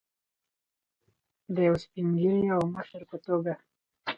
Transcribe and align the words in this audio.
د 1.55 1.57
یو 1.67 1.75
سپین 1.83 2.07
ږیري 2.21 2.45
او 2.55 2.61
مشر 2.75 3.01
په 3.09 3.17
توګه. 3.25 3.53